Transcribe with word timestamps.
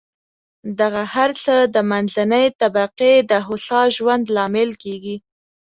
دغه 0.79 1.03
هر 1.13 1.29
څه 1.43 1.55
د 1.75 1.77
منځنۍ 1.91 2.45
طبقې 2.61 3.13
د 3.31 3.31
هوسا 3.47 3.81
ژوند 3.95 4.25
لامل 4.35 4.69
کېږي. 4.83 5.15